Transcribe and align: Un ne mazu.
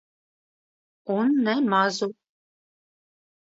Un 1.17 1.29
ne 1.49 1.55
mazu. 1.69 2.11